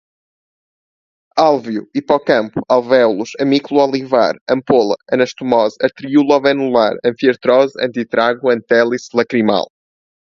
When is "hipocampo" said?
1.93-2.59